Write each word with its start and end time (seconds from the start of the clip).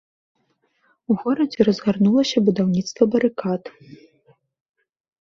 У 1.09 1.17
горадзе 1.25 1.61
разгарнулася 1.69 2.37
будаўніцтва 2.49 3.03
барыкад. 3.15 3.73